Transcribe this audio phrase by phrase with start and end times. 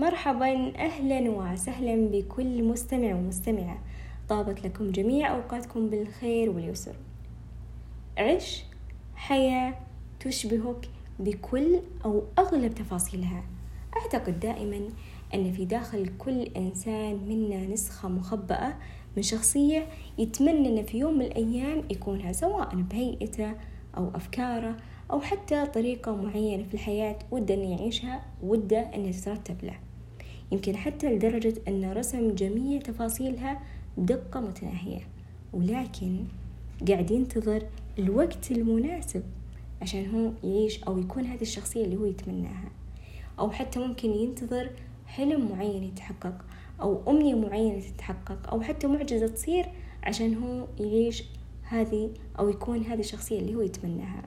[0.00, 3.78] مرحبا أهلا وسهلا بكل مستمع ومستمعة.
[4.28, 6.96] طابت لكم جميع أوقاتكم بالخير واليسر.
[8.18, 8.64] عش
[9.14, 9.74] حياة
[10.20, 13.44] تشبهك بكل أو أغلب تفاصيلها.
[13.96, 14.88] أعتقد دائما
[15.34, 18.74] أن في داخل كل إنسان منا نسخة مخبأة
[19.16, 19.86] من شخصية
[20.18, 23.54] يتمنى أن في يوم من الأيام يكونها سواء بهيئته
[23.96, 24.76] أو أفكاره
[25.10, 29.89] أو حتى طريقة معينة في الحياة وده أن يعيشها وده أن تترتب له.
[30.52, 33.62] يمكن حتى لدرجة أن رسم جميع تفاصيلها
[33.96, 35.00] بدقة متناهية.
[35.52, 36.24] ولكن
[36.88, 37.66] قاعد ينتظر
[37.98, 39.22] الوقت المناسب
[39.82, 42.70] عشان هو يعيش أو يكون هذه الشخصية اللي هو يتمناها.
[43.38, 44.70] أو حتى ممكن ينتظر
[45.06, 46.44] حلم معين يتحقق
[46.80, 49.66] أو أمنية معينة تتحقق أو حتى معجزة تصير
[50.02, 51.24] عشان هو يعيش
[51.62, 54.22] هذه أو يكون هذه الشخصية اللي هو يتمناها.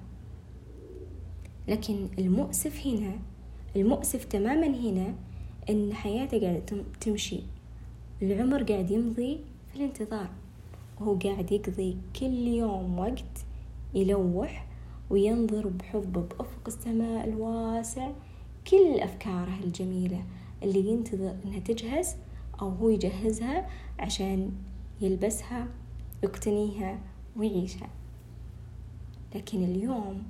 [1.67, 3.19] لكن المؤسف هنا
[3.75, 5.15] المؤسف تماما هنا
[5.69, 7.39] إن حياته قاعدة تمشي.
[8.21, 9.39] العمر قاعد يمضي
[9.71, 10.29] في الانتظار.
[10.99, 13.45] وهو قاعد يقضي كل يوم وقت
[13.93, 14.67] يلوح
[15.09, 18.11] وينظر بحب بأفق السماء الواسع.
[18.67, 20.23] كل أفكاره الجميلة
[20.63, 22.15] اللي ينتظر إنها تجهز
[22.61, 23.69] أو هو يجهزها
[23.99, 24.51] عشان
[25.01, 25.67] يلبسها
[26.23, 26.99] يقتنيها
[27.37, 27.89] ويعيشها.
[29.35, 30.23] لكن اليوم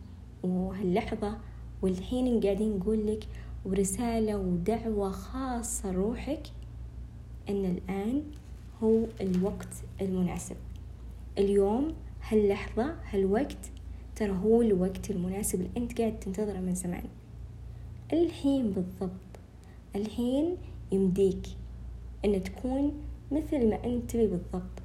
[0.43, 1.37] وهاللحظة
[1.81, 3.27] والحين قاعدين نقول لك
[3.65, 6.43] ورسالة ودعوة خاصة لروحك
[7.49, 8.23] أن الآن
[8.83, 9.67] هو الوقت
[10.01, 10.55] المناسب.
[11.37, 11.93] اليوم
[12.27, 13.71] هاللحظة هالوقت
[14.15, 17.03] ترى هو الوقت المناسب اللي أنت قاعد تنتظره من زمان.
[18.13, 19.39] الحين بالضبط
[19.95, 20.57] الحين
[20.91, 21.47] يمديك
[22.25, 22.93] أن تكون
[23.31, 24.81] مثل ما أنت تبي بالضبط.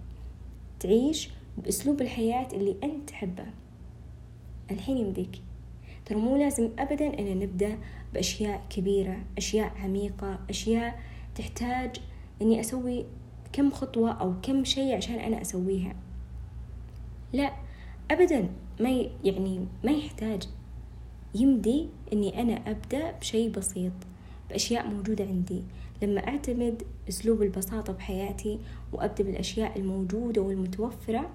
[0.80, 3.46] تعيش بأسلوب الحياة اللي أنت تحبه.
[4.70, 5.42] الحين يمديك.
[6.08, 7.78] ترى مو لازم أبدا أن نبدأ
[8.14, 11.00] بأشياء كبيرة أشياء عميقة أشياء
[11.34, 11.96] تحتاج
[12.42, 13.04] أني أسوي
[13.52, 15.94] كم خطوة أو كم شيء عشان أنا أسويها.
[17.32, 17.52] لا
[18.10, 18.48] أبدا
[18.80, 18.90] ما
[19.24, 20.48] يعني ما يحتاج
[21.34, 23.92] يمدي أني أنا أبدأ بشيء بسيط
[24.50, 25.62] بأشياء موجودة عندي.
[26.02, 28.58] لما أعتمد أسلوب البساطة بحياتي
[28.92, 31.30] وأبدأ بالأشياء الموجودة والمتوفرة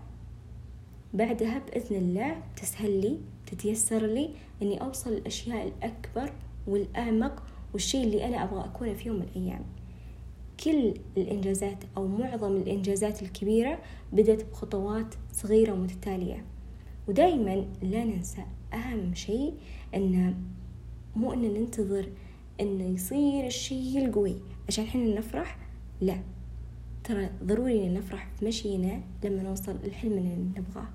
[1.13, 4.29] بعدها بإذن الله تسهل لي تتيسر لي
[4.61, 6.33] أني أوصل الأشياء الأكبر
[6.67, 7.43] والأعمق
[7.73, 9.61] والشيء اللي أنا أبغى أكونه في يوم من الأيام.
[10.63, 13.79] كل الإنجازات أو معظم الإنجازات الكبيرة
[14.13, 16.45] بدأت بخطوات صغيرة ومتتالية.
[17.07, 18.43] ودائما لا ننسى
[18.73, 19.53] أهم شيء
[19.95, 20.35] أن
[21.15, 22.09] مو أن ننتظر
[22.61, 24.35] أنه يصير الشيء القوي.
[24.67, 25.57] عشان إحنا نفرح
[26.01, 26.19] لا.
[27.03, 30.87] ترى ضروري إن نفرح في مشينا لما نوصل الحلم اللي نبغاه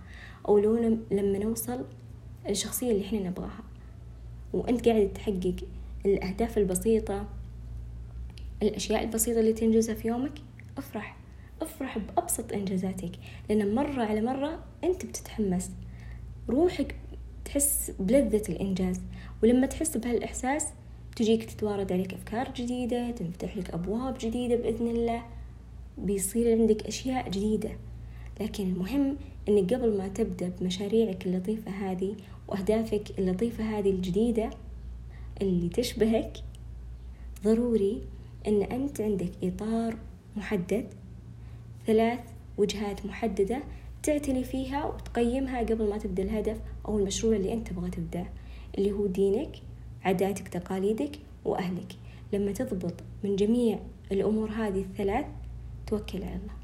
[0.49, 0.77] أو لو
[1.11, 1.85] لما نوصل
[2.49, 3.63] الشخصية اللي إحنا نبغاها.
[4.53, 5.55] وأنت قاعد تحقق
[6.07, 7.27] الأهداف البسيطة
[8.63, 10.33] الأشياء البسيطة اللي تنجزها في يومك
[10.79, 11.17] افرح.
[11.63, 13.13] افرح بأبسط إنجازاتك
[13.49, 15.71] لأن مرة على مرة أنت بتتحمس.
[16.49, 16.95] روحك
[17.45, 19.01] تحس بلذة الإنجاز
[19.43, 20.67] ولما تحس بهالإحساس
[21.17, 25.23] تجيك تتوارد عليك أفكار جديدة تنفتح لك أبواب جديدة بإذن الله.
[26.05, 27.71] بيصير عندك أشياء جديدة.
[28.41, 29.17] لكن المهم
[29.49, 32.15] أنك قبل ما تبدأ بمشاريعك اللطيفة هذه
[32.49, 34.51] وأهدافك اللطيفة هذه الجديدة
[35.43, 36.39] اللي تشبهك
[37.45, 38.03] ضروري
[38.47, 39.97] أن أنت عندك إطار
[40.37, 40.87] محدد
[41.87, 42.21] ثلاث
[42.59, 43.63] وجهات محددة
[44.03, 48.27] تعتني فيها وتقيمها قبل ما تبدأ الهدف أو المشروع اللي أنت تبغى تبدأ
[48.79, 49.57] اللي هو دينك
[50.05, 51.93] عاداتك تقاليدك وأهلك.
[52.33, 52.95] لما تضبط
[53.25, 53.79] من جميع
[54.13, 55.27] الأمور هذه الثلاث
[55.88, 56.54] توكل على الله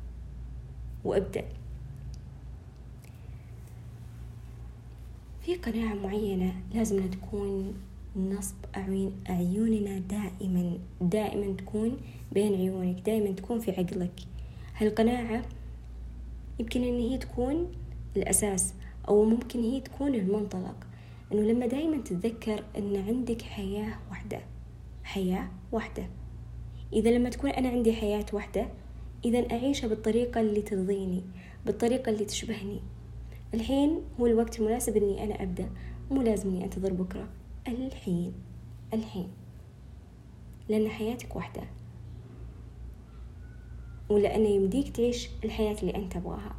[1.04, 1.44] وابدأ.
[5.40, 7.74] في قناعة معينة لازم تكون
[8.16, 8.54] نصب
[9.30, 11.96] أعيننا دائما دائما تكون
[12.32, 14.20] بين عيونك دائما تكون في عقلك.
[14.76, 15.42] هالقناعة
[16.60, 17.72] يمكن إن هي تكون
[18.16, 18.74] الأساس
[19.08, 20.86] أو ممكن هي تكون المنطلق.
[21.32, 24.40] إنه لما دائما تتذكر إن عندك حياة واحدة
[25.04, 26.06] حياة واحدة.
[26.92, 28.68] إذا لما تكون أنا عندي حياة واحدة
[29.24, 31.22] إذا أعيشها بالطريقة اللي ترضيني
[31.66, 32.80] بالطريقة اللي تشبهني.
[33.54, 35.70] الحين هو الوقت المناسب إني أنا أبدأ
[36.10, 37.28] مو لازم إني أنتظر بكرة.
[37.68, 38.32] الحين
[38.94, 39.28] الحين.
[40.68, 41.62] لأن حياتك واحدة.
[44.08, 46.56] ولأنه يمديك تعيش الحياة اللي أنت تبغاها.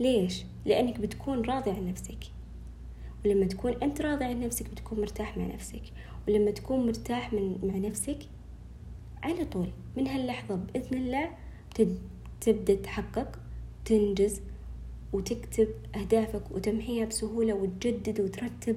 [0.00, 2.24] ليش؟ لأنك بتكون راضي عن نفسك.
[3.24, 5.82] ولما تكون أنت راضي عن نفسك بتكون مرتاح مع نفسك.
[6.28, 8.18] ولما تكون مرتاح من مع نفسك
[9.22, 11.30] على طول من هاللحظة بإذن الله
[12.40, 13.38] تبدأ تحقق
[13.84, 14.40] تنجز
[15.12, 18.76] وتكتب أهدافك وتمحيها بسهولة وتجدد وترتب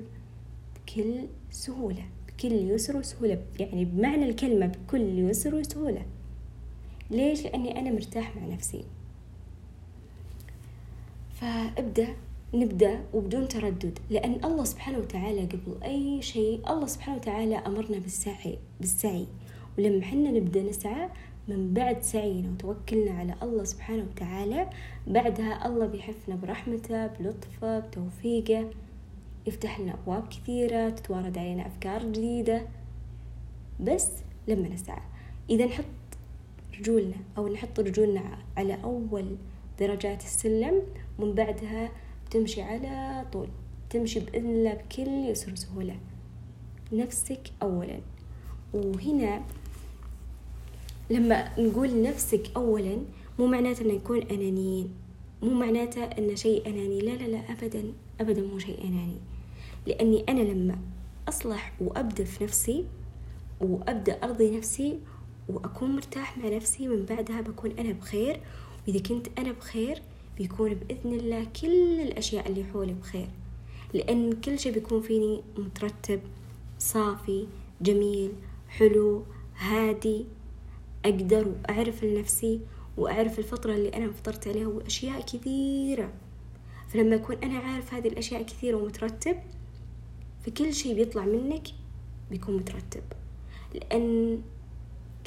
[0.76, 1.16] بكل
[1.52, 6.06] سهولة بكل يسر وسهولة يعني بمعنى الكلمة بكل يسر وسهولة.
[7.12, 8.84] ليش؟ لأني أنا مرتاح مع نفسي.
[11.34, 12.08] فابدأ
[12.54, 18.58] نبدأ وبدون تردد لأن الله سبحانه وتعالى قبل أي شيء الله سبحانه وتعالى أمرنا بالسعي
[18.80, 19.28] بالسعي.
[19.82, 21.10] ولما حنا نبدأ نسعى
[21.48, 24.70] من بعد سعينا وتوكلنا على الله سبحانه وتعالى
[25.08, 28.70] بعدها الله بيحفنا برحمته بلطفه بتوفيقه
[29.48, 32.68] يفتح لنا أبواب كثيرة تتوارد علينا أفكار جديدة.
[33.80, 34.12] بس
[34.48, 35.02] لما نسعى
[35.50, 35.86] إذا نحط
[36.80, 39.36] رجولنا أو نحط رجولنا على أول
[39.80, 40.82] درجات السلم
[41.20, 41.92] ومن بعدها
[42.26, 43.48] بتمشي على طول
[43.90, 45.96] تمشي بإذن الله بكل يسر وسهولة
[46.94, 48.00] نفسك أولا.
[48.74, 49.42] وهنا
[51.12, 52.98] لما نقول نفسك أولا
[53.40, 54.90] مو معناته أنه يكون أنانيين.
[55.42, 57.00] مو معناته أنه شيء أناني.
[57.00, 57.84] لا لا لا أبدا
[58.22, 59.18] أبدا مو شيء أناني.
[59.88, 60.78] لأني أنا لما
[61.28, 62.86] أصلح وأبدأ في نفسي
[63.62, 65.00] وأبدأ أرضي نفسي
[65.50, 68.40] وأكون مرتاح مع نفسي من بعدها بكون أنا بخير.
[68.88, 70.02] وإذا كنت أنا بخير
[70.38, 73.28] بيكون بإذن الله كل الأشياء اللي حولي بخير.
[73.94, 76.20] لأن كل شيء بيكون فيني مترتب
[76.80, 77.48] صافي
[77.82, 78.32] جميل
[78.70, 79.24] حلو
[79.58, 80.26] هادي.
[81.06, 82.60] أقدر وأعرف لنفسي
[82.98, 86.14] وأعرف الفترة اللي أنا فطرت عليها وأشياء كثيرة.
[86.90, 89.38] فلما أكون أنا عارف هذه الأشياء كثيرة ومترتب
[90.46, 91.68] فكل شيء بيطلع منك
[92.32, 93.04] بيكون مترتب.
[93.74, 94.42] لأن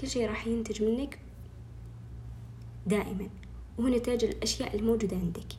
[0.01, 1.19] كل شيء راح ينتج منك
[2.87, 3.29] دائما
[3.79, 5.53] وهو نتاج الأشياء الموجودة عندك.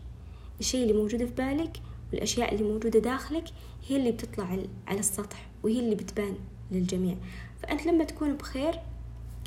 [0.59, 1.77] الشيء اللي موجود في بالك
[2.13, 3.45] والأشياء اللي موجودة داخلك
[3.87, 4.57] هي اللي بتطلع
[4.87, 6.35] على السطح وهي اللي بتبان
[6.71, 7.15] للجميع.
[7.61, 8.79] فأنت لما تكون بخير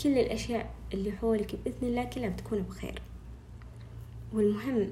[0.02, 3.02] كل الأشياء اللي حولك بإذن الله كلها بتكون بخير.
[4.32, 4.88] والمهم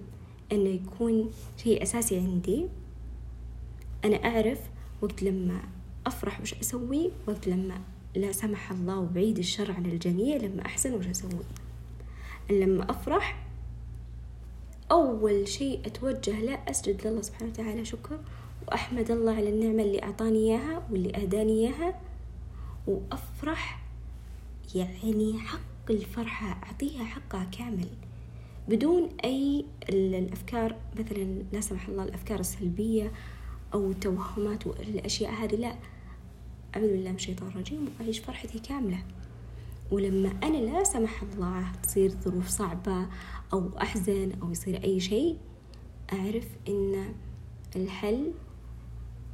[0.53, 2.67] أنه يكون شيء أساسي عندي.
[4.05, 4.61] أنا أعرف
[5.03, 5.61] وقت لما
[6.07, 7.81] أفرح وش أسوي وقت لما
[8.17, 11.45] لا سمح الله وبعيد الشر عن الجميع لما أحزن وش أسوي.
[12.51, 13.47] لما أفرح
[14.91, 18.19] أول شيء أتوجه له أسجد لله سبحانه وتعالى شكر
[18.69, 22.01] وأحمد الله على النعمة اللي أعطاني إياها واللي أهداني إياها
[22.87, 23.86] وأفرح
[24.75, 27.89] يعني حق الفرحة أعطيها حقها كامل.
[28.69, 33.13] بدون أي الأفكار مثلا لا سمح الله الأفكار السلبية
[33.75, 35.77] أو التوهمات والأشياء هذه لا.
[36.77, 37.89] أعوذ بالله من الشيطان الرجيم.
[38.01, 39.05] وأعيش فرحتي كاملة.
[39.91, 43.07] ولما أنا لا سمح الله تصير ظروف صعبة
[43.53, 45.37] أو أحزن أو يصير أي شيء
[46.13, 47.15] أعرف إن
[47.77, 48.33] الحل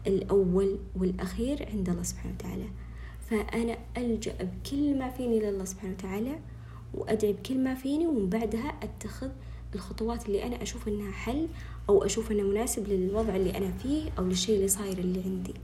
[0.06, 2.68] الأول والأخير عند الله سبحانه وتعالى.
[3.30, 6.38] فأنا ألجأ بكل ما فيني لله سبحانه وتعالى
[6.94, 9.30] وأدعي بكل ما فيني ومن بعدها أتخذ
[9.74, 11.48] الخطوات اللي أنا أشوف إنها حل
[11.88, 15.54] أو أشوف إنه مناسب للوضع اللي أنا فيه أو للشيء اللي صاير اللي عندي.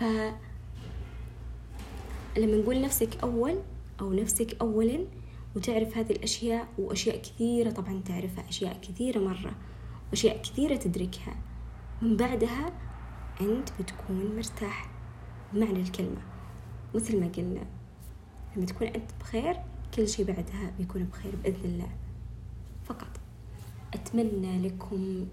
[0.00, 0.02] ف
[2.38, 3.58] لما نقول نفسك أول
[4.00, 5.04] أو نفسك أولا
[5.56, 9.52] وتعرف هذه الأشياء وأشياء كثيرة طبعا تعرفها أشياء كثيرة مرة
[10.10, 11.36] وأشياء كثيرة تدركها
[12.02, 12.72] من بعدها
[13.40, 14.93] أنت بتكون مرتاح.
[15.54, 16.22] بمعنى الكلمة.
[16.94, 17.66] مثل ما قلنا
[18.56, 19.56] لما تكون أنت بخير
[19.94, 21.88] كل شيء بعدها بيكون بخير بإذن الله.
[22.84, 23.20] فقط.
[23.94, 25.26] أتمنى لكم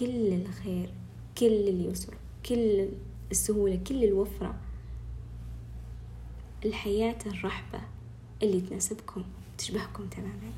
[0.00, 0.94] كل الخير
[1.38, 2.14] كل اليسر
[2.48, 2.88] كل
[3.30, 4.54] السهولة كل الوفرة.
[6.64, 7.80] الحياة الرحبة
[8.42, 9.24] اللي تناسبكم
[9.58, 10.52] تشبهكم تماما.